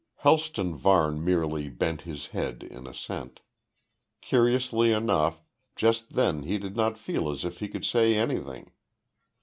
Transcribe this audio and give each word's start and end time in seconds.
Helston 0.15 0.75
Varne 0.75 1.23
merely 1.23 1.69
bent 1.69 2.01
his 2.09 2.29
head 2.33 2.63
in 2.63 2.87
assent. 2.87 3.39
Curiously 4.21 4.91
enough, 4.91 5.43
just 5.75 6.13
then 6.13 6.41
he 6.41 6.57
did 6.57 6.75
not 6.75 6.97
feel 6.97 7.29
as 7.29 7.45
if 7.45 7.59
he 7.59 7.67
could 7.67 7.85
say 7.85 8.15
anything. 8.15 8.71